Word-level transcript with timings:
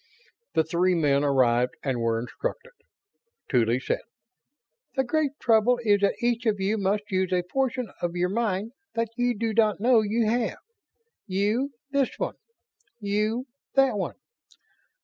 The 0.55 0.63
three 0.63 0.95
men 0.95 1.23
arrived 1.23 1.75
and 1.83 1.99
were 2.01 2.19
instructed. 2.19 2.71
Tuly 3.51 3.79
said: 3.79 4.01
"The 4.95 5.03
great 5.03 5.39
trouble 5.39 5.77
is 5.83 6.01
that 6.01 6.15
each 6.23 6.47
of 6.47 6.59
you 6.59 6.79
must 6.79 7.11
use 7.11 7.31
a 7.31 7.43
portion 7.43 7.91
of 8.01 8.15
your 8.15 8.29
mind 8.29 8.71
that 8.95 9.09
you 9.15 9.37
do 9.37 9.53
not 9.53 9.79
know 9.79 10.01
you 10.01 10.25
have. 10.27 10.57
You, 11.27 11.73
this 11.91 12.17
one. 12.17 12.37
You, 12.99 13.45
that 13.75 13.95
one." 13.95 14.15